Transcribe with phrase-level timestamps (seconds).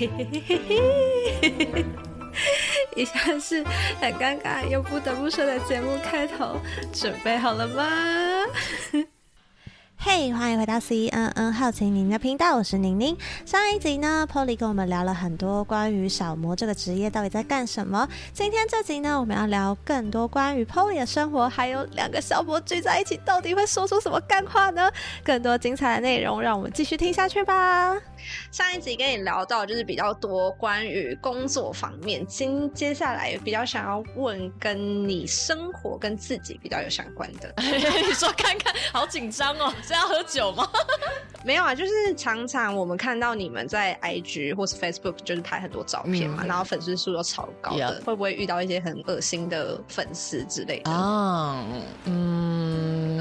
[0.00, 0.58] 嘿嘿嘿
[1.42, 1.84] 嘿嘿。
[2.96, 3.62] 以下是
[4.00, 6.58] 很尴尬又不得不说的节目开头，
[6.90, 7.84] 准备好了吗？
[10.02, 13.14] 嘿，欢迎回到 C N N 好奇您的频道，我是宁宁。
[13.44, 18.08] 上一集呢，Polly 跟我们聊了很多关于小魔这个职业到底在干什么。
[18.32, 24.90] 今天这集呢，我们要聊更多关于 Polly 的生活，还有两个小模聚在一起到底会说出什么干话呢？
[25.22, 27.94] 更多精彩的内容，让我们继续听下去吧。
[28.50, 37.52] 上一集跟你聊到就是比较多关于工作方面，今接下来比较想要问跟你生活跟自己比较有相关的。
[37.60, 39.70] 你说看看，好紧张哦。
[39.90, 40.68] 是要喝酒吗？
[41.42, 51.64] 没有啊，就是常常我们看到你们在 IG 或是 Facebook 就是拍很多照片嘛，然后粉丝数都超高的，会不会遇到一些很恶心的粉丝之类的啊？
[52.04, 52.49] 嗯，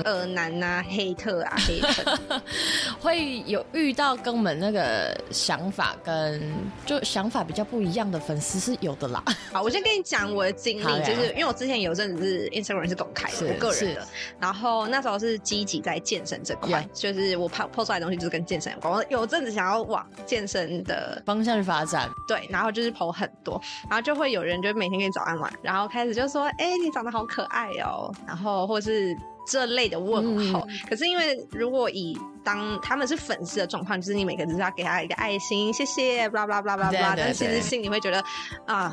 [0.04, 2.42] 恶男啊， 黑特啊，黑特
[3.02, 6.54] 会有遇到跟我们那个想法跟
[6.86, 9.24] 就想法比较不一样的粉丝是有的啦。
[9.52, 14.08] 好，我先跟你讲我的经历，就是因为我之前有阵子是 Instagram 是公开的，我个人的，
[14.40, 16.56] 然后那时候是积极在健身这。
[16.60, 18.94] 块就是我抛抛出来的东西，就是跟健身有关。
[18.94, 29.16] 我有阵子想要往健身的方向去发展，对，然后就是抛很多，然后就会有人就每天给你早安晚，然后开始就说：“哎，你长得好可爱哦。”然后或是
[29.48, 30.68] 这类的问候。
[30.90, 32.18] 可是因为如果以
[32.50, 37.16] 当他们是粉丝的状况，就是你每个人都要给他一个爱心，谢谢，巴拉巴拉巴拉巴拉。
[37.16, 38.24] 但其实心里会觉得
[38.66, 38.92] 啊。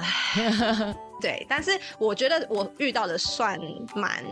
[1.18, 3.58] 对，但是我觉得我遇到的算
[3.94, 4.22] 蛮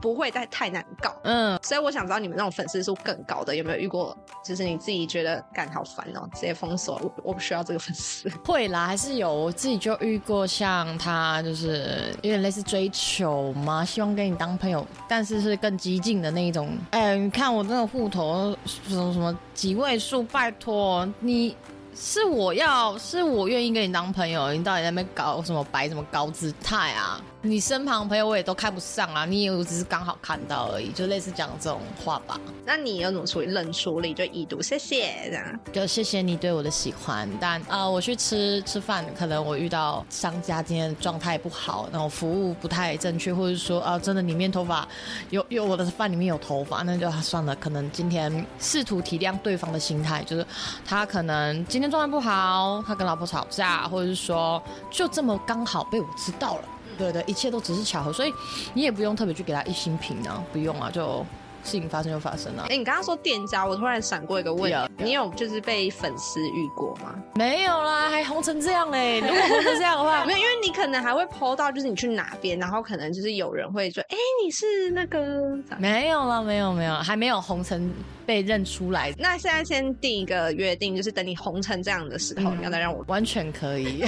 [0.00, 4.16] 不会太太难搞，嗯，所以我想知道你们那种粉丝数更高的有没有遇过？
[4.42, 8.26] 就是你自己觉得干好烦哦，直接封锁，我我不需要这个粉丝。
[8.42, 16.74] 会啦，还是有，我自己就遇过像他，就是有点类似追求嘛，希望跟你当朋友，但是是更激进的那一种。
[16.92, 21.56] 哎，你看我这个户头什么什么几位数，拜托你。
[21.96, 27.22] 是我要，是我愿意跟你当朋友，你到底在那边搞什么摆什么高姿态啊？
[27.46, 32.40] 你身旁朋友我也都看不上啊，你也只是刚好看到而已，就类似讲这种话吧。
[32.64, 33.48] 那你有怎么处理？
[33.48, 35.60] 冷处理就已读，谢谢这样。
[35.70, 44.88] 就谢谢你对我的喜欢，但呃，我去吃吃饭，可能我遇到商家今天状态不好，然后服务不太正确，或者说啊，真的里面头发
[45.28, 47.54] 有有我的饭里面有头发，那就算了。
[47.56, 50.46] 可能今天试图体谅对方的心态，就是
[50.86, 56.62] 他可能今天状态不好，他跟老婆吵架，或者是说就这么刚好被我知道了。
[56.94, 58.32] 对对，一切都只是巧合，所以
[58.74, 61.24] 你也不用特别去给他一星评呢，不用啊，就
[61.64, 62.66] 事情发生就发生了。
[62.68, 67.14] 哎，你刚刚说店家，我突然闪过一个问题，你有就是被粉丝遇过吗？
[67.34, 69.20] 没有啦，还红成这样嘞！
[69.20, 75.58] 如果红成这样的话， 没有，因为你可能还会 PO 到，就是你去哪边，然后可能就是有人会说，哎，你是那个？
[75.78, 77.92] 没有了，没有没有，还没有红成。
[78.26, 84.02] 被认出来，那现在先定一个约定，就是等你红成这样的时候，你要再让我完全可以，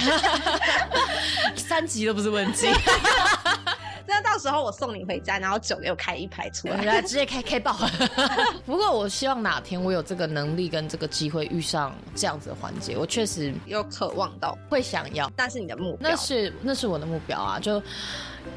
[1.55, 2.65] 三级都不是问题。
[4.07, 7.77] 那到时候我送你回家，然后酒给我开一排出来，直接开开爆。
[8.65, 15.29] 不过我希望哪天我有这个能力跟这个机会遇上这样子的环节，我确实有渴望到会想要。
[15.35, 17.81] 那是你的目标，那是那是我的目标啊，就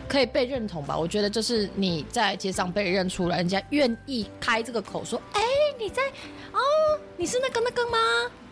[0.09, 0.97] 可以被认同吧。
[0.97, 5.41] 我觉得就是你在街上被认出来，人家愿意开这个口说，哎。
[5.79, 6.03] 你在
[6.53, 6.61] 哦，
[7.17, 7.97] 你是那个那个吗？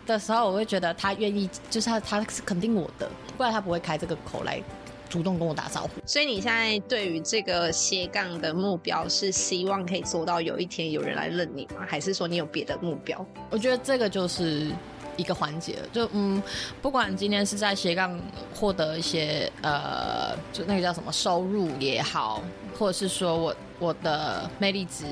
[0.06, 3.06] 的时候，我会觉得他愿意，就是他他是肯定我的，
[3.36, 4.62] 不然他不会开这个口来
[5.08, 5.88] 主动跟我打招呼。
[6.06, 11.86] 所以你现在对于这个斜杠的目标是希望可以做到有一天有人来认你吗？
[11.86, 13.24] 还是说你有别的目标？
[13.50, 14.70] 我觉得这个就是
[15.16, 16.42] 一个环节，就嗯，
[16.82, 18.20] 不管今天是在斜杠
[18.54, 22.42] 获得一些呃，就那个叫什么收入也好，
[22.78, 25.04] 或者是说我我的魅力值。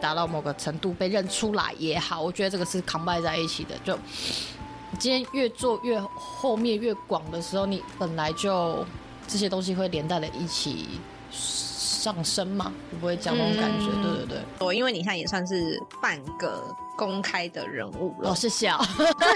[0.00, 3.70] 达到某个程度被认出来也好，我觉得这个是 combine 在一起的。
[3.84, 3.96] 就
[4.98, 8.84] 今天越做越后面越广的时候，你本来就
[9.32, 11.00] 这些东西会连带的一起
[11.30, 13.86] 上升嘛，会不会讲那种感觉？
[14.02, 16.62] 对对对，我因为你现在也算是半个
[16.98, 18.30] 公开的人物了。
[18.30, 18.78] 哦，谢谢啊。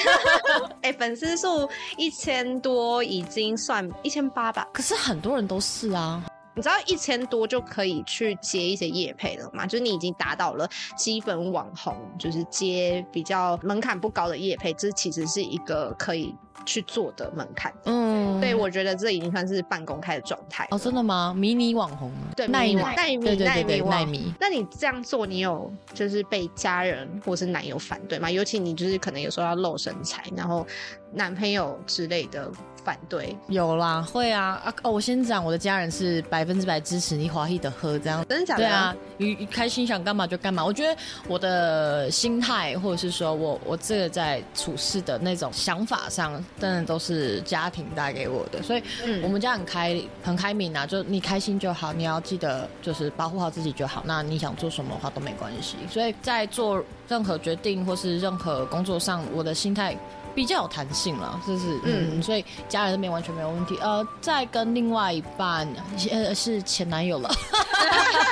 [0.83, 4.69] 哎，粉丝数一千多，已经算一千八吧？
[4.71, 6.23] 可是很多人都是啊。
[6.55, 9.67] 你知道一千多就可以去接一些业配了吗？
[9.67, 16.35] 就是你已经达到了基本网红，就是接比较门槛不高的业配，这其实是一个可以
[16.65, 17.73] 去做的门槛。
[17.85, 20.67] 嗯，对，我觉得这已经算是半公开的状态。
[20.71, 21.35] 哦，真的吗？
[21.37, 22.11] 迷你网红？
[22.35, 24.35] 对，耐米耐米耐米耐米。
[24.41, 28.31] 那你这样做，你有就是被家人或是男友反对吗？
[28.31, 30.67] 尤其你就是可能有时候要露身材，然后
[31.13, 32.51] 男朋友之类的
[32.85, 33.37] 反对？
[33.49, 34.91] 有啦，会啊啊哦！
[34.93, 38.63] 我先讲，我的家人是百分之百支持你华裔的喝这样，真的假的？
[38.63, 40.65] 对啊，你你开心想干嘛就干嘛。
[40.65, 48.83] 我觉得我的心态，或者是说我我这个在处事的那种想法上，真的都是家庭带给我的，所以
[49.23, 54.03] 我们家很开很开明啊，就你开心就好，你要记得就是保护好自己就好。
[54.07, 55.77] 那你想做什么的话都没关系。
[55.91, 59.97] 所以在做任何决定或是任何工作上，我的心态。
[60.37, 63.79] 比较有弹性了，就是嗯，所以家人那边完全没有问题。
[63.81, 65.67] 呃，在跟另外一半，
[66.11, 67.29] 呃，是前男友了。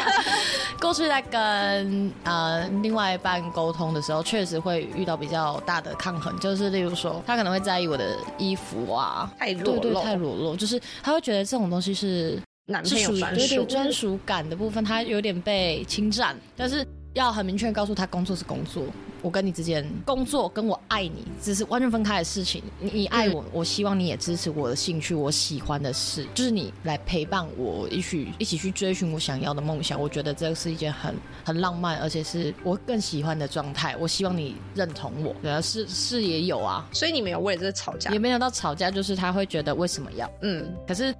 [0.79, 16.87] 过去在跟呃另外一半沟通的时候，确实会遇到比较大的抗衡，就是例如说，他可能会在意我的衣服啊，太裸露，太裸露，就是他会觉得这种东西是男朋友专属专属感的部分，他有点被侵占，但是。
[17.15, 18.83] 要很明确告诉他，工作是工作，
[19.23, 22.61] 我跟你之间工作跟我爱你只是完全分开的事情。
[22.81, 30.01] 你你爱我，我希望你也支持我的兴趣，我喜欢的事，就是你来陪伴我，一起一起去追寻我想要的梦想。
[30.01, 31.15] 我觉得这是一件很
[31.45, 33.97] 很浪漫，而且是我更喜欢的状态。
[34.01, 35.33] 我希望你认同我。
[35.41, 41.15] 对啊，是是也有啊，所以你没有为了这吵架，也没有到吵架，就是他会觉得为什么要嗯，可是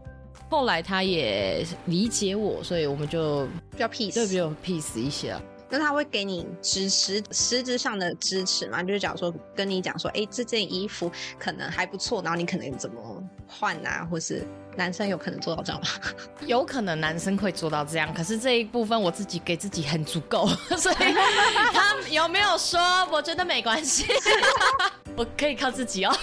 [0.51, 5.37] 后来他也理解我，所以我们就比较 peace，就比较 peace 一些。
[5.77, 8.81] 那他会给你支持实质上的支持嘛？
[8.81, 14.07] 就是假如说跟你讲说，哎，这件衣服可能还不错，然后你可能怎么换啊？
[14.09, 15.89] 或是男生有可能做到这样吗？
[16.47, 20.47] 有可能男生会做到这样，可是这一部分我自己给自己很足够，
[20.79, 20.95] 所以
[21.73, 22.81] 他有没有说？
[23.11, 24.07] 我觉得没关系，
[25.17, 26.15] 我可以靠自己哦。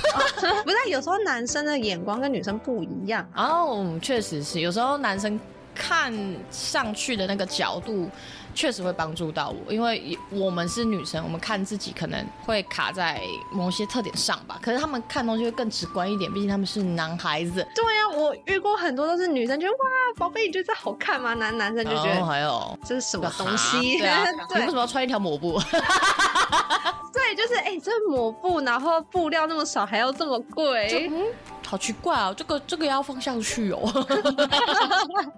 [0.64, 5.38] 不是，有时候男生的眼光跟女生不一样哦，确实是，有时候男生
[5.76, 6.14] 看
[6.50, 8.10] 上去的那个角度。
[8.54, 13.22] 确实会帮助到我，因为我们是女生，我们看自己可能会卡在
[13.52, 14.60] 某些特点上吧。
[14.62, 17.66] 可是他们看东西会更直观一点，毕竟他们是男孩子。
[17.76, 19.80] 对呀，我遇过很多都是女生觉得哇，
[20.18, 21.34] 宝贝，你觉得这好看吗？
[21.36, 24.00] 男男生就觉得还有这是什么东西？
[24.00, 24.24] 对啊，
[24.56, 25.60] 你为什么要穿一条抹布？
[27.14, 31.26] 对，就是哎，这抹布，然后布料那么少，还要这么贵，嗯，
[31.66, 32.34] 好奇怪啊！
[32.36, 33.82] 这个这个要放上去哦。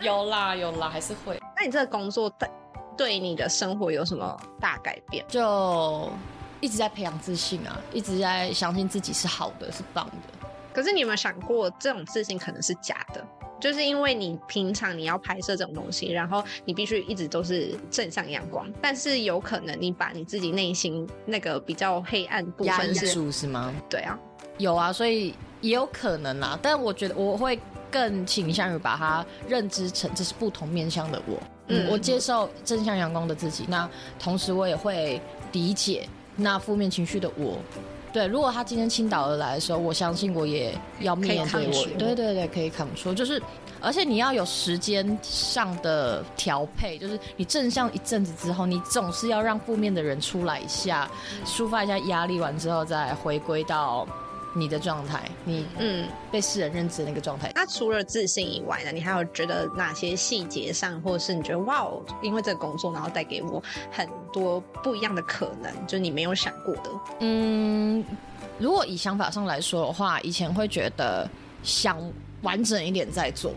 [0.00, 1.38] 有啦有啦，还是会。
[1.60, 2.48] 那你这个工作对
[2.96, 5.22] 对你的生活有什么大改变？
[5.28, 6.10] 就
[6.58, 10.48] 一直在培养自信啊，一直在相信自己是好的，是棒的。
[10.72, 13.22] 可是你有没有想过，这种自信可能是假的？
[13.60, 23.70] 就是因为你平常你要拍摄这种东西，然后你必须一直都是正向阳光，但是有可能你把你自己内心那个比较黑暗部分是是吗？
[23.90, 24.18] 对啊，
[24.56, 26.58] 有啊，所以也有可能啊。
[26.62, 27.60] 但我觉得我会。
[27.90, 31.36] 更倾向于把它认知成这是不同面向的我，
[31.68, 33.88] 嗯，我接受正向阳光的自己，那
[34.18, 35.20] 同时我也会
[35.52, 37.58] 理解那负面情绪的我，
[38.12, 43.42] 对，如果他今天倾倒而来的时候，我相信我也要面对我，对对对，可以扛住，就是，
[43.80, 51.10] 而且你要有时间上的调配，就是你正向一阵子之后，你总是要让负面的人出来一下，
[51.44, 54.06] 抒发一下压力完之后，再回归到。
[54.52, 57.52] 你的状态，你嗯被世人认知的那个状态。
[57.54, 58.90] 那除了自信以外呢？
[58.92, 63.62] 你还有觉得哪些细节上，或者是你觉得哇哦，因为这个工作，然后带给我
[63.92, 66.90] 很多不一样的可能，就是你没有想过的。
[67.20, 68.04] 嗯，
[68.58, 71.28] 如果以想法上来说的话，以前会觉得
[71.62, 71.96] 想
[72.42, 73.52] 完整一点再做，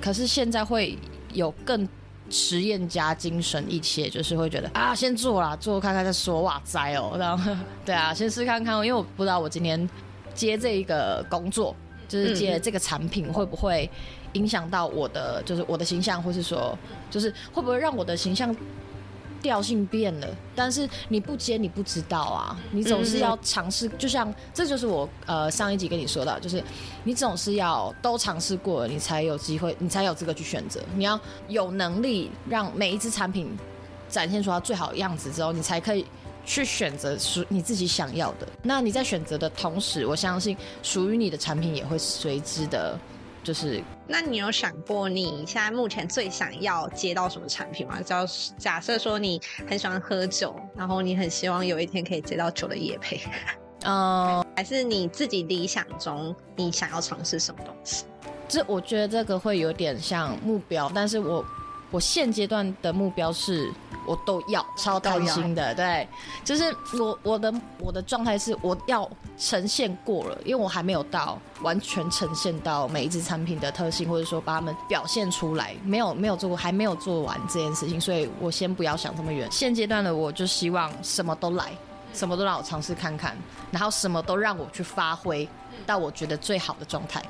[0.00, 0.98] 可是现在会
[1.34, 1.86] 有更
[2.30, 6.40] 实验加精神一些，就是会觉得啊，先做啦，做看看再说。
[6.40, 7.54] 哇塞哦，然后
[7.84, 9.86] 对啊，先试看看，因为我不知道我今天。
[10.34, 11.74] 接这一个工作，
[12.08, 13.88] 就是接这个产品，会不会
[14.34, 16.76] 影响到我的，就是我的形象，或是说，
[17.10, 18.54] 就是会不会让我的形象
[19.42, 20.28] 调性变了？
[20.54, 23.88] 但是你不接，你不知道啊，你总是要尝试。
[23.98, 26.62] 就像这就是我呃上一集跟你说的，就是
[27.04, 30.80] 你总是要都尝试过了，你才有机会，你才有资格去选择。
[30.94, 31.18] 你要
[31.48, 33.50] 有能力让每一只产品
[34.08, 36.06] 展现出它最好的样子之后，你才可以。
[36.44, 38.46] 去选择属你自己想要的。
[38.62, 42.98] 那你在选择的同时，我相信属于你的产品也会随之的，
[43.42, 43.82] 就是。
[44.06, 48.00] 那你有想过你现在目前最想要接到什么产品吗？
[48.02, 48.26] 假
[48.58, 53.20] 假设说你很喜欢喝酒，然后你很希望有一天可以接到酒的业配，
[53.84, 58.04] 嗯 还是你自己理想中你想要尝试什么东西？
[58.48, 61.42] 这我觉得这个会有点像目标，但是我
[61.92, 63.72] 我现阶段的目标是。
[64.04, 66.08] 我都要超担心的，对，
[66.44, 69.08] 就是我我的我的状态是我要
[69.38, 79.48] 呈现过了，因为我还没有到完全呈现到每一只产品的特性，或者说把它们表现出来，没有没有做过，还没有做完这件事情，所以我先不要想这么远。
[79.52, 81.70] 现阶段的我就希望什么都来，
[82.12, 83.36] 什么都让我尝试看看，
[83.70, 85.48] 然后什么都让我去发挥
[85.86, 87.22] 到我觉得最好的状态。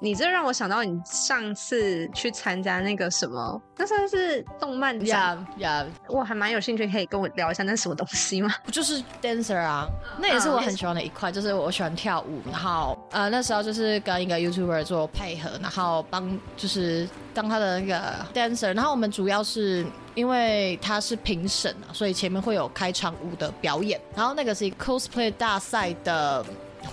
[0.00, 8.52] 你这让我想到你上次去参加那个什么，那算是动漫展，呀呀，我还蛮有兴趣，可以跟我聊一下那是什么东西吗？
[8.64, 9.88] 不就是 dancer 啊？
[10.18, 26.44] 那也是我很喜欢的一块，就是我喜欢跳舞，然后呃那时候就是跟一个 YouTuber 做配合，然后帮就是当他的那个 dancer，然后我们主要是因为他是评审啊，所以前面会有开场舞的表演，然后那个是 cosplay 大赛的。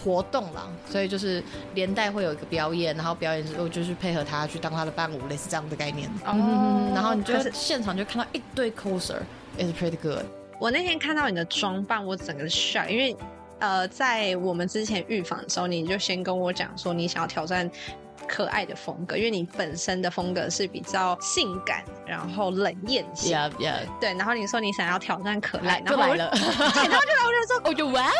[0.03, 1.43] 活动啦，所以就是
[1.75, 6.09] 连带会有一个表演，然后表演之后就是配合他去当他的伴舞，类似这样的概念。
[6.25, 10.25] 哦，然后你就现场就看到一堆 coser，is pretty good。
[10.59, 13.15] 我那天看到你的装扮，我整个 shock，因为
[13.59, 17.69] 呃，在我们之前预防的时候，你就先跟我讲说你想要挑战。
[18.27, 23.35] 可爱的风格，因为你本身的风格是比较性感，然后冷艳型。
[23.37, 23.79] Yeah, yeah.
[23.99, 26.31] 对，然后你说你想要挑战可爱，然后来了。
[26.33, 28.11] 然后就来，我就说，我 就哇哦，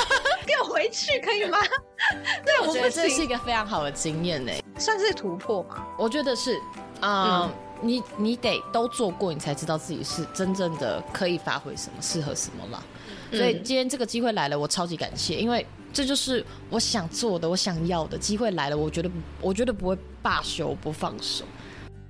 [0.46, 1.58] 给我回去可以吗？
[2.44, 5.86] 对，我觉得这是一个非常好的经验呢，算是突破吗？
[5.98, 6.60] 我觉得是，
[7.00, 7.50] 嗯，
[7.84, 12.82] 你你得都做过，你才知道自己是真正的可以发挥什么，适合什么了。
[13.30, 15.64] 所以今天这个机会来了，我超级感谢，因为。
[15.96, 19.08] 这就是我想做的，我想要的机会来了，我觉得
[19.40, 21.44] 我觉得不会罢休，不放手。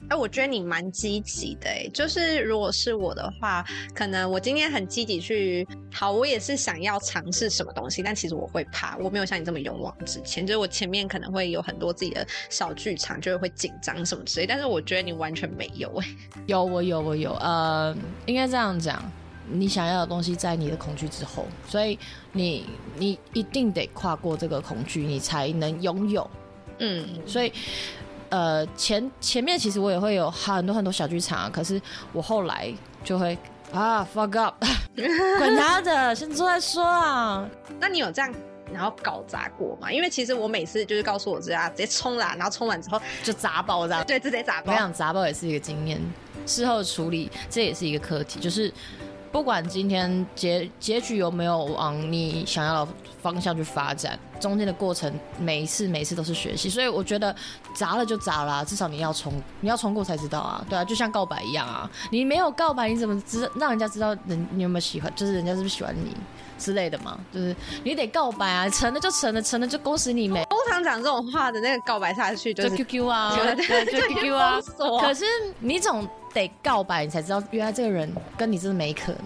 [0.08, 16.06] 哎，我觉得你蛮积极的，哎，就是如果是我的话，可能我今天很积极去，好，我也是想要尝试什么东西，但其实我会怕，我没有像你这么勇往直前，就是我前面可能会有很多自己的小剧场，就是会紧张什么之类，但是我觉得你完全没有，哎，
[16.46, 17.96] 有我有我有，呃，
[18.26, 19.02] 应该这样讲。
[19.46, 21.98] 你想要的东西在你的恐惧之后，所以
[22.32, 22.64] 你
[22.96, 26.30] 你一定得跨过这个恐惧，你才能拥有。
[26.78, 27.52] 嗯，所以
[28.34, 31.80] 呃前前面其实我也会有很多很多小剧场，可是
[32.12, 32.74] 我后来
[33.04, 33.38] 就会
[33.72, 34.56] 啊 fuck up，
[35.38, 37.48] 管他的，先做再说啊。
[37.78, 38.34] 那你有这样
[38.72, 39.92] 然后搞砸过吗？
[39.92, 44.04] 因为其实我每次就是告诉我这样直接冲啦，然后冲完之后就砸爆这样。
[44.04, 44.72] 对，直接砸爆。
[44.72, 46.00] 我想砸爆也是一个经验，
[46.44, 48.72] 事后处理这也是一个课题，就是。
[49.34, 57.34] 不管今天结结局有没有往你想要的方向去发展，中间的过程每一次每一次都是学习，所以我觉得
[57.74, 66.16] 砸了就砸了，至少你要冲，你要冲过才知道啊，对啊，就像告白一样啊，你没有告白你怎么知让人家知道人你有没有喜欢，就是人家是不是喜欢你
[66.56, 70.44] 之类的嘛，就是你得告白啊，成了就成了，成了就恭喜你没。
[70.44, 74.60] 通常讲这种话的那个告白下去就是 QQ 啊， 对，就 QQ 啊，
[75.00, 75.24] 可是
[75.58, 76.08] 你总。
[76.34, 79.22] 得告白，你才知道原来这个人跟你真的没可能。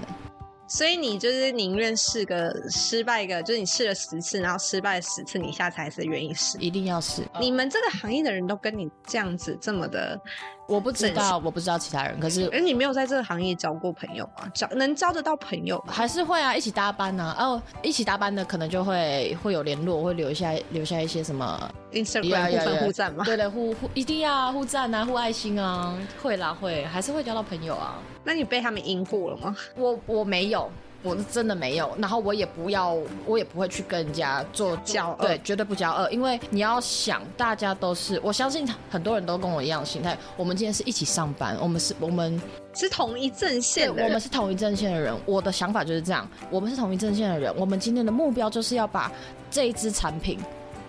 [0.69, 7.23] 所以你就是宁愿试个失败个，就是你试了十次，然后失败十次，你下次还是愿意试，一定要试。
[7.41, 10.21] 你们这个行业的人都跟你这样子这么的。
[10.69, 12.21] 我不知道，我不知道其他人。
[12.21, 14.47] 可是，哎，你没有在这个行业交过朋友吗？
[14.53, 17.35] 交能交得到朋友，还是会啊，一起搭班呢。
[17.39, 23.25] 哦，一起搭班的可能就会会有联络，会留下留下一些什么 Instagram 互分互赞吗？
[23.25, 27.95] 对的，互互一定要互赞啊，互爱心啊，会啦会，还是会交到朋友啊。
[28.23, 29.57] 那你被他们阴过了吗？
[29.75, 30.71] 我我没有。
[31.03, 40.19] 我是真的没有，然后我也不要，我也不会去跟人家做交恶，对，绝对不交恶，因为你要想，大家都是，我相信很多人都跟我一样心态。
[40.37, 42.41] 我们今天是一起上班，我们是，我们
[42.75, 45.15] 是同一阵线的，我们是同一阵线的人。
[45.25, 49.11] 我的想法就是这样，我们是同一阵线的人，我们今天的目标就是要把
[49.51, 50.39] 这一支产品，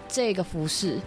[0.07, 0.97] 这个服饰。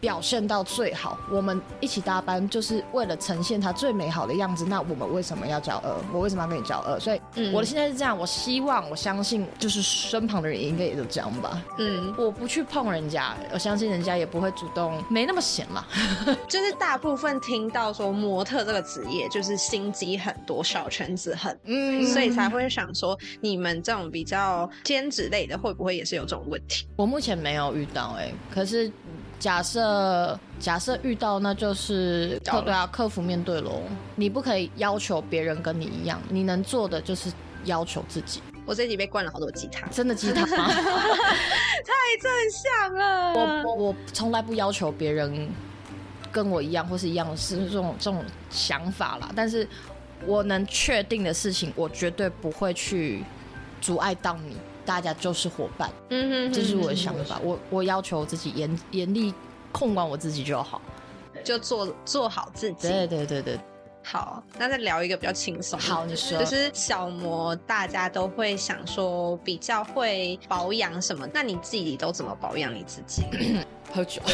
[0.00, 4.64] 表现到最好，我们一起搭班就是为了呈现他最美好的样子。
[4.64, 5.96] 那我们为什么要骄傲？
[6.12, 6.98] 我为什么要跟你骄傲？
[6.98, 7.20] 所以
[7.52, 11.62] 我的现在是这样，我希望我相信，就是身旁的人应该也都这样吧。
[11.78, 15.84] 嗯，我不去碰人家，我相信人家也不会主动，没那么闲嘛。
[16.48, 26.86] 就是大部分听到说模特这个职业，就是心机很多，小圈子很，嗯，所以才会想说，你们这种比较兼职类的，会不会也是有这种问题？
[26.96, 28.90] 我目前没有遇到，哎，可是。
[29.40, 33.82] 假设假设遇到，那就是客对啊，客服面对喽。
[34.14, 37.32] 你不可以要求别人跟你一样，你能做的就是
[37.64, 38.42] 要求自己。
[38.66, 40.68] 我这集被灌了好多鸡汤，真的鸡汤吗？
[40.70, 43.64] 太正向了。
[43.64, 45.48] 我我从来不要求别人
[46.30, 49.30] 跟我一样或是一样是这种这种想法啦。
[49.34, 49.66] 但是
[50.26, 53.24] 我能确定的事情，我绝对不会去
[53.80, 54.54] 阻碍到你。
[54.84, 57.38] 大家就是伙伴，嗯哼，这是我的想法。
[57.42, 59.32] 我我要求自己严严厉
[59.72, 60.80] 控管我自己就好，
[61.44, 62.88] 就做做好自己。
[62.88, 63.58] 对对对对，
[64.02, 65.78] 好，那再聊一个比较轻松。
[65.78, 71.28] 好，你说，就是小魔，大家都会想说比较会保养什么？
[71.32, 73.24] 那你自己都怎么保养你自己？
[73.94, 74.20] 喝酒。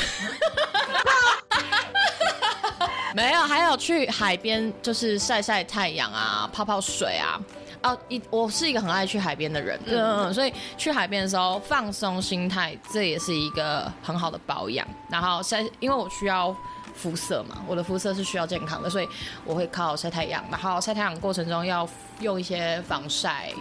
[3.14, 7.40] 没有，还有去海边就是晒晒太阳啊，泡泡水啊。
[7.86, 14.86] 哦，一我是一个很爱去海边的人，嗯，所以去海边的时候放松心态，这也是一个很好的保养。
[15.08, 16.54] 然后晒，因为我需要
[16.94, 19.08] 肤色嘛，我的肤色是需要健康的，所以
[19.44, 20.44] 我会靠晒太阳。
[20.50, 21.88] 然后晒太阳过程中要
[22.20, 23.52] 用一些防晒。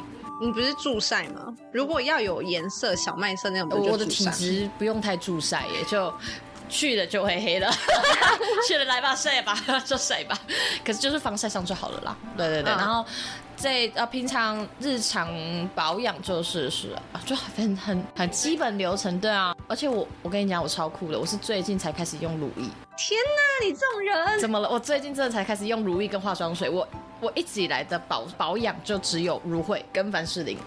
[0.41, 1.53] 你不是助晒吗？
[1.72, 6.13] 如果要有颜色，小麦色那种，我的体质不用太助晒，也就。
[6.70, 7.72] 去了就会黑了，
[8.68, 9.56] 去了来吧晒吧
[9.86, 10.38] 就晒吧，
[10.84, 12.18] 可是就是防晒上就好了啦。
[12.38, 13.06] 对对对，然后
[13.56, 15.30] 在呃平常日常
[15.74, 19.56] 保养就是是啊，就很很很基本流程对啊。
[19.68, 22.64] 而且我我跟你讲我超酷的，我是最近才开始用乳液。
[22.98, 24.70] 天哪，你这种人怎么了？
[24.70, 26.70] 我最近真的才开始用乳液跟化妆水。
[26.70, 26.88] 我
[27.22, 30.58] 我一直以来的保保养就只有芦荟跟凡士林。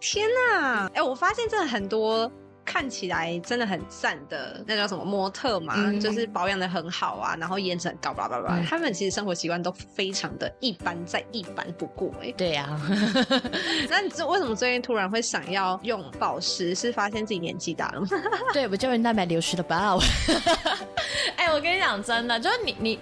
[0.00, 2.30] 天哪，哎，我发现真的很多。
[2.64, 8.62] 看起来真的很赞的，那叫什么模特嘛，就是保养的很好啊，然后颜值很高，巴拉巴拉。
[8.64, 12.32] 他们其实生活习惯都非常的一般，再一般不过哎。
[12.36, 12.68] 对呀，
[13.90, 16.74] 那你知为什么最近突然会想要用保湿？
[16.74, 18.08] 是发现自己年纪大了吗？
[18.52, 19.96] 对，我胶原蛋白流失的吧？
[21.36, 22.98] 哎，我跟你讲真的，就是你你。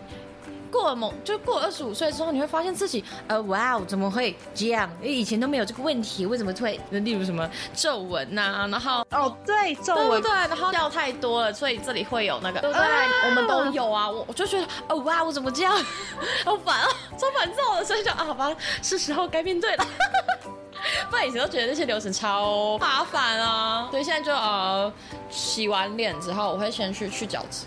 [0.70, 4.90] 过了某就过二十五岁之后，你会发现自己，呃，哇哦，怎么会这样？
[5.02, 6.80] 以前都没有这个问题，为什么会？
[6.90, 12.86] 例如什么皱纹呐，然后哦，对，皱纹，对，然后掉太多了，所以这里会有那个，对不对？
[13.28, 15.72] 我们都有啊，我我就觉得，哦，哇，我怎么这样？
[16.44, 19.86] 好烦啊，超烦躁的，所以就啊，好吧，是时候该面对了。
[21.10, 24.90] 不然以前都觉得那些流程超麻烦啊，所以现在就呃，
[25.28, 27.66] 洗完脸之后，我会先去去角质。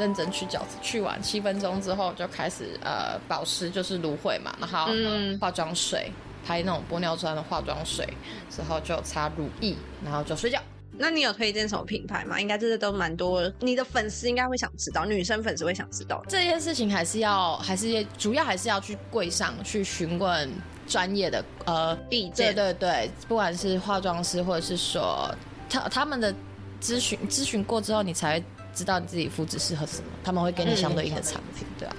[0.00, 4.88] 认真去角质，去完七分钟之后就开始呃保湿，就是芦荟嘛，然后
[5.38, 6.10] 化妆水，
[6.44, 8.08] 拍那种玻尿酸的化妆水，
[8.50, 10.58] 之后就擦乳液，然后就睡觉。
[10.98, 12.40] 那你有推荐什么品牌吗？
[12.40, 16.22] 应该这些都蛮多，你的粉丝应该会想知道，女生粉丝会想知道。
[16.28, 20.50] 这件事情还是要，还是主要还是要去柜上去询问
[20.86, 22.54] 专业的呃意见。
[22.54, 25.32] 对对对，不管是化妆师或者是说
[25.68, 26.34] 他他们的
[26.82, 28.42] 咨询咨询过之后，你才。
[28.74, 31.96] 知道你自己肤质适合什么，他们会给你相对应的产品，对啊。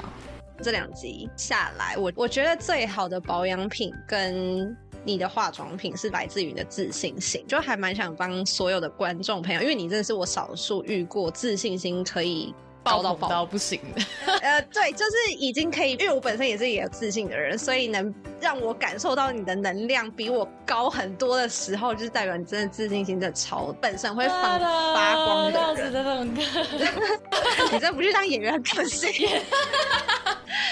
[0.62, 12.54] 这两集下来，我我觉得最好的保养品跟你的化妆品是来自于你的自信心，就还蛮想帮所有的观众朋友，因为你真的是我少数遇过自信心可以。
[12.84, 14.02] 高到爆到不行的，
[14.42, 26.34] 呃，对，就是已经可以，因为我本身也是也有自信的人，所以能让我感受到你的能量比我高很多的时候，就是代表你真的自信心的超，本身会发发光的人。
[27.72, 29.30] 你这不去当演员很可惜。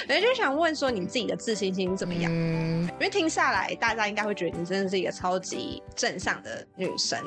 [0.07, 2.31] 我就想问说，你自己的自信心怎么样？
[2.33, 7.19] 嗯，因为听下来，大家应该会觉得你真的是一个超级正向的女生，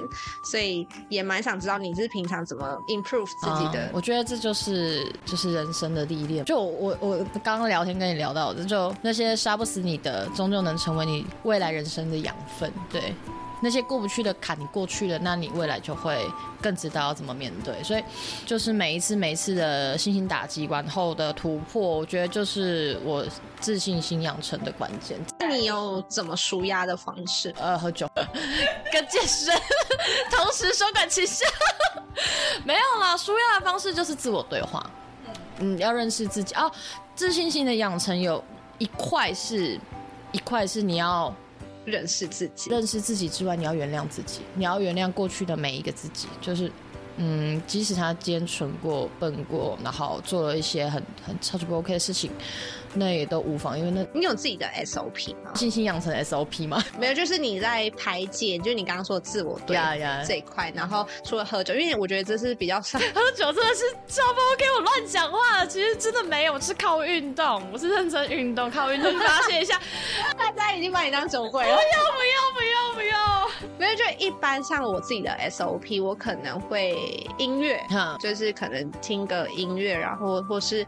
[0.50, 3.90] 所以也蛮想知道你是平常怎么 improve 自己的。
[3.92, 6.44] 我觉得这就是就是人生的历练。
[6.44, 12.72] 就我我刚刚聊天跟你聊到的，就那些杀不死你的，终究能成为你未来人生的养分。
[12.90, 13.14] 对。
[13.62, 16.26] 那些过不去的坎，你过去了，那你未来就会
[16.60, 17.80] 更知道要怎么面对。
[17.84, 18.02] 所以，
[18.44, 23.24] 就是每一次每一次的信心打击完后的突破，我觉得就是我
[23.60, 25.16] 自信心养成的关键。
[25.38, 27.54] 那你有怎么舒压的方式？
[27.56, 28.08] 呃，喝酒，
[28.92, 29.54] 跟健身，
[30.30, 31.44] 同时收感情绪。
[32.66, 34.84] 没有啦，舒压的方式就是自我对话。
[35.58, 36.68] 嗯，要认识自己哦。
[37.14, 38.42] 自信心的养成有
[38.78, 39.78] 一块是，
[40.32, 41.32] 一块是你要。
[41.84, 46.70] 认识自己，认识自己之外，你要原谅自己，你要原谅过去的每一个自己，就是，
[47.16, 52.30] 嗯，即使他今天蠢过、笨过，然后做了一些很很超级不 OK 的事情。
[52.94, 55.52] 那也都无妨，因为那你有自己的 SOP 吗？
[55.54, 56.82] 信心养成 SOP 吗？
[56.98, 59.76] 没有，就是你在排解，就是你刚刚说的自我对
[60.26, 60.72] 这一块。
[60.74, 65.64] 然后除了喝酒，因为我觉得这是比较少 喝酒，真的是超不 OK，我乱讲话。
[65.66, 69.80] 其实真的没有，我是靠运动，我是认真运动，靠运动发泄一下。
[70.36, 73.48] 大家已经把你当酒鬼了，不要不要不要不要！
[73.78, 77.80] 没有，就一般像我自己的 SOP，我可能会音乐，
[78.20, 80.86] 就是可能听个音乐，然后或是。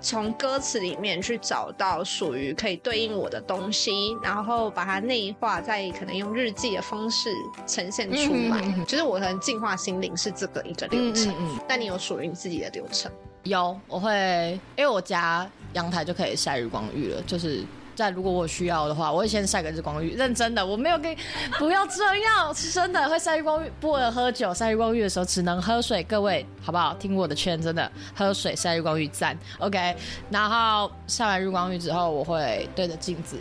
[0.00, 7.30] 从歌词里面去找到属于可以对应我的东西，然后把它内化，再可能用日记的方式
[7.66, 8.84] 呈现出来。
[8.86, 11.34] 就是我可能净化心灵是这个一个流程。
[11.66, 13.10] 但你有属于你自己的流程？
[13.42, 17.64] 有，我会，因为我家阳台就可以晒日光浴了，就是。
[17.96, 20.14] 在如果我需要的话，我会先晒个日光浴。
[20.14, 21.16] 认真的，我没有跟，
[21.58, 23.72] 不要这样，是真的会晒日光浴。
[23.80, 26.04] 不能喝酒，晒日光浴的时候只能喝水。
[26.04, 26.94] 各位，好不好？
[27.00, 29.36] 听我的劝，真的喝水晒日光浴赞。
[29.58, 29.96] OK，
[30.30, 33.38] 然后晒完日光浴之后，我会对着镜子。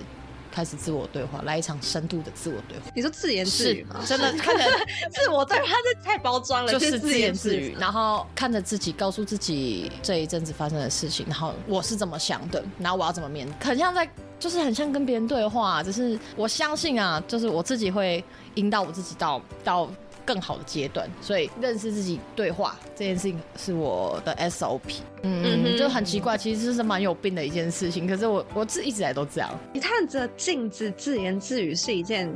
[0.51, 2.85] 开始自我对话，来一场深度的自我对话。
[2.95, 3.99] 你说自言自语吗？
[4.07, 4.63] 真的 看着
[5.11, 6.71] 自我对话，这太包装了。
[6.71, 18.23] 就是自言自语，然后看着自己，告诉自己这一阵子发生的事情，然后我是怎么想的，然后我要怎么面，很像在就是很像跟别人对话，只是我相信啊，就是我自己会
[18.55, 19.89] 引导我自己到到
[20.25, 24.99] 更好的阶段，所以认识自己对话这件事情是我的 SOP。
[25.21, 29.49] 嗯嗯，就很奇怪，其实是蛮有病的一件事情，可是我我自一直来都这样。
[29.73, 32.31] 你看着镜子自言自语是一件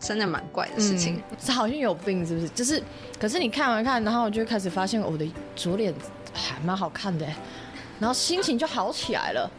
[0.00, 2.48] 真的蛮怪的事情，是好像有病是不是？
[2.48, 2.82] 就是，
[3.18, 5.94] 可是你看完看，然后我就开始发现我的左脸
[6.32, 7.26] 还蛮好看的，
[7.98, 9.50] 然后心情就好起来了。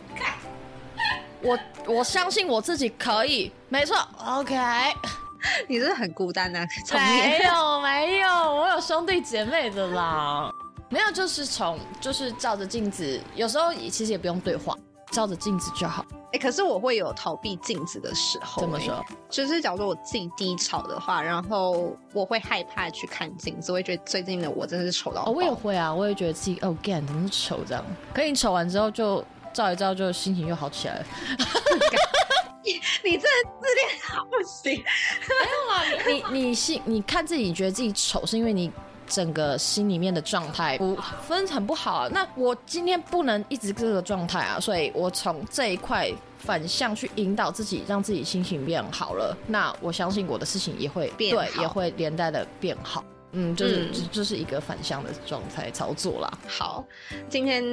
[1.46, 4.56] 我我相信我自己可以，没错，OK。
[5.70, 6.68] 你是很孤单啊？
[6.92, 10.52] 没有没有，我有兄弟姐妹的啦。
[10.90, 14.76] 没有，就是从就是照着镜子，有时候其实也不用对话，
[15.12, 16.04] 照着镜子就好。
[16.34, 18.60] 哎，可是我会有逃避镜子的时候。
[18.60, 19.06] 怎么说？
[19.30, 25.26] 就是假如说我自己低潮的话，然后我会害怕去看镜子，我会觉得最近的我真的是丑到。
[25.26, 27.86] 我也会啊，我也觉得自己哦，again 怎么丑这样？
[28.16, 29.24] 可你丑完之后就。
[29.56, 31.06] 照一照，就心情又好起来了。
[32.62, 34.74] 你你这自恋好不行。
[34.74, 38.70] 没有啊，你你心你看自己觉得自己丑，是因为你
[39.08, 41.94] 整个心里面的状态不分很不好。
[41.94, 49.38] 啊那我今天不能一直这个状态啊，所以我从这一块反向去引导自己，让自己心情变好了。
[49.48, 53.02] 那我相信我的事情也会变，对，也会连带的变好。
[53.36, 56.40] 嗯，就是这就是一个反向的状态操作啦。
[56.48, 56.86] 好，
[57.28, 57.64] 今天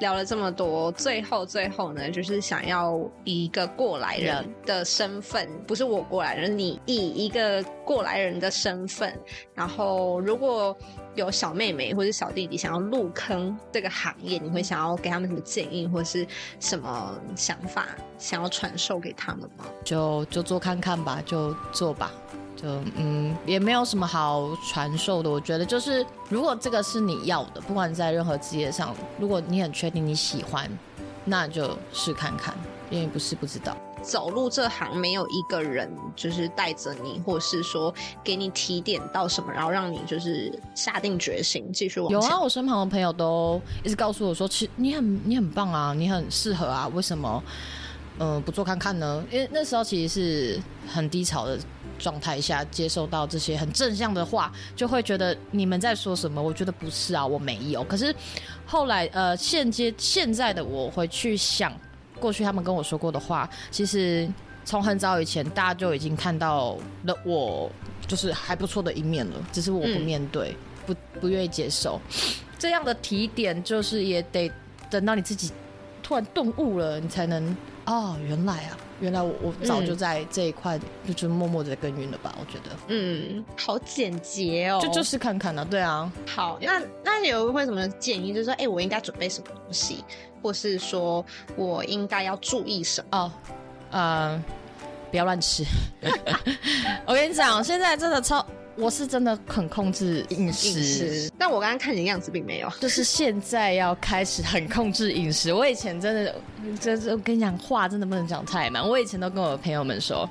[0.00, 9.16] 聊了这么多，最后最后呢，就是想要以一个过来人的身份，不是我过来人，你以一个过来人的身份，
[9.54, 10.76] 然后如果
[11.14, 16.26] 有小妹妹或者小弟弟想要入坑这个行业，你会想要给他们什么建议，或者是
[16.58, 17.86] 什么想法，
[18.18, 19.66] 想要传授给他们吗？
[19.84, 22.10] 就就做看看吧，就做吧。
[22.62, 25.28] 就嗯，也没有什么好传授的。
[25.28, 30.70] 我觉得就是，如果这个是你要的，不管在任何职业上，如果你很确定你喜欢，
[31.24, 32.54] 那就试看看，
[32.88, 33.76] 因为不是不知道。
[34.02, 37.94] 走入这行，没有一个人就是带着你，或是说
[38.24, 42.20] 给你提点到什么，然后让你就是下定决心继续往前。
[42.20, 47.40] 有啊，我身旁的朋友都一直告诉我说，其实你很你很棒啊，你很适合啊，为什么
[48.18, 49.24] 嗯不做看看呢？
[49.30, 51.58] 因为那时候其实是很低潮的。
[51.98, 56.42] 状态下接受到这些很正向的话，就会觉得你们在说什么？
[56.42, 57.84] 我觉得不是啊，我没有。
[57.84, 58.12] 可是
[58.66, 61.72] 后来呃，现阶现在的我回去想
[62.18, 64.28] 过去他们跟我说过的话，其实
[64.64, 67.70] 从很早以前大家就已经看到了我
[68.08, 72.00] 就是还不错的一面了，只是我不面对，不不愿意接受
[72.58, 74.50] 这样的提点，就是也得
[74.90, 75.52] 等到你自己
[76.02, 78.76] 突然顿悟了，你才能哦，原来啊。
[79.00, 82.32] 原来我我早就在这一块就就默默的耕耘了吧？
[82.38, 86.10] 我觉得，嗯，好简洁哦，就就是看看呢，对啊。
[86.24, 88.32] 好，那那你有会什么建议？
[88.32, 90.04] 就是说，哎，我应该准备什么东西，
[90.40, 91.24] 或是说
[91.56, 93.18] 我应该要注意什么？
[93.18, 93.32] 哦，
[93.90, 94.44] 呃，
[95.10, 95.64] 不要乱吃。
[97.04, 98.46] 我跟你讲，现在真的超。
[98.76, 102.70] 我是真的很控制饮食，但我刚刚看你样子并没有。
[102.80, 105.52] 就是现在要开始很控制饮食。
[105.52, 106.34] 我以前真的，
[106.80, 108.86] 真是我跟你讲话真的不能讲太满。
[108.86, 110.28] 我以前都跟我的朋友们说，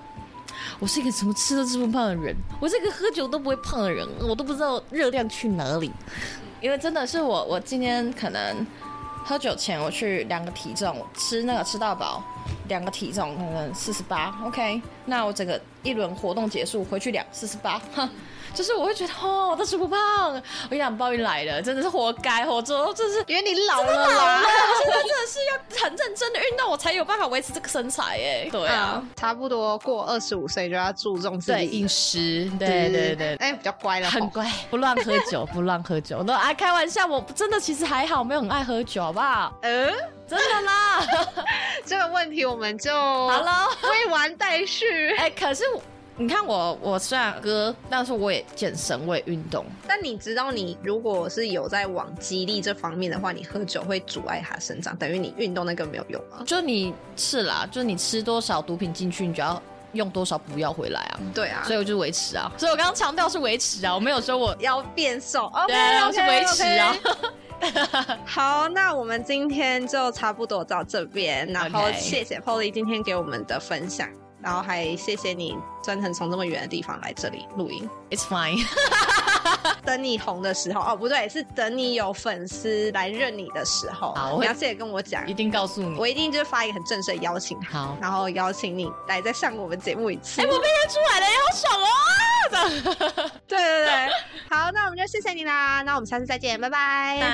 [0.79, 5.91] 我是一个什么吃都吃不胖的人，我是一个喝酒都不会胖的人，我都不知道热量去哪里。
[6.59, 8.65] 因为真的是我，我今天可能
[9.23, 12.23] 喝酒前我去量个体重，吃那个吃到饱，
[12.67, 14.81] 量个体重可能四十八，OK。
[15.05, 18.09] 那我整个一轮活动结束回去量四十八，哼。
[18.53, 20.33] 就是我会觉得哦，我都吃不胖。
[20.33, 24.43] 我跟你讲，报应来了，真的是活该，活着，真是因为你老了，老了，
[24.77, 28.49] 现在真的是要很认真的运动，我才有办法维持这个身材哎。
[28.51, 36.21] 对啊，差不多过二十五岁就要注重自己饮食，对对对，哎，比较乖了，很乖，不乱喝酒，不乱喝酒。
[36.23, 39.53] 都爱开玩笑，我真的其实还好，没有很爱喝酒，好不好？
[39.61, 39.91] 嗯，
[40.27, 41.01] 真的啦。
[41.85, 45.15] 这个问题我们就 好了，未完待续。
[45.15, 45.63] 哎，可是。
[46.17, 49.65] 你看我，我虽然哥，但是我也健身，我也运动。
[49.87, 56.43] 但你知道，你如果是有在往激励这方面的话，你喝酒会阻碍它生长，等于你运动那个没有用啊？
[56.45, 59.59] 就你是啦，就你吃多少毒品进去，你就要
[59.93, 61.19] 用多少补药回来啊。
[61.33, 62.51] 对啊，所以我就维持啊。
[62.57, 65.51] 所以我刚刚强调是维持啊，我没有说我要变瘦。
[65.67, 66.95] 对，我是维持啊。
[68.25, 74.09] 好，那我们今天就差不多到这边，然后谢谢 Polly 今天给我们的分享。
[74.43, 77.89] 然后还谢谢你专程从这么远的地方来这里录音。
[78.09, 78.65] It's fine。
[79.85, 84.13] 等你红的时候哦，不对，是等你有粉丝来认你的时候。
[84.13, 87.59] 好，你要记得跟我讲，一定告诉你，我一定就发一个很正式的邀请。
[87.63, 90.41] 好，然后邀请你来再上我们节目一次。
[90.41, 93.31] 哎，我被认出来了，好爽哦！
[93.47, 94.09] 对对对，
[94.49, 97.17] 好，那我们就谢谢你啦，那我们下次再见，拜拜。
[97.19, 97.27] 拜。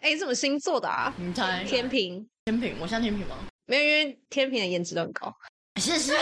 [0.00, 1.12] 哎，你什么星座的啊？
[1.16, 1.64] 你猜？
[1.64, 2.26] 天平。
[2.46, 3.34] 天平，我像天平吗？
[3.66, 5.36] 没有，因为天平的颜值都很高。
[5.80, 6.12] 谢谢，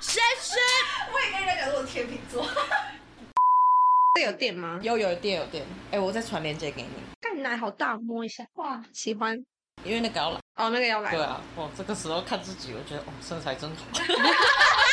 [0.00, 0.54] 谢谢。
[1.12, 2.46] 我也跟人家讲说我天秤座。
[4.14, 4.78] 这有电吗？
[4.84, 5.66] 有有电有电。
[5.90, 6.88] 哎，我再传链接给你。
[7.20, 8.46] 干奶好大，摸一下。
[8.54, 9.36] 哇，喜欢。
[9.82, 10.38] 因为那个要来。
[10.54, 11.10] 哦，那个要来。
[11.10, 13.84] 对啊，哇，这个时候看自己，我觉得哦，身材真好。